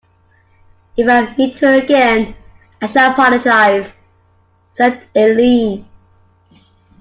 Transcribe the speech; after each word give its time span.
If 0.97 1.07
I 1.07 1.31
meet 1.35 1.59
her 1.59 1.79
again 1.79 2.35
I 2.81 2.87
shall 2.87 3.11
apologize, 3.11 3.93
said 4.71 5.05
Eileen. 5.15 5.87